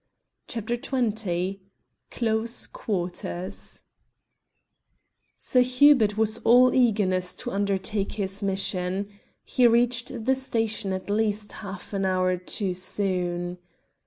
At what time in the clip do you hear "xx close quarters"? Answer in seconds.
0.77-3.83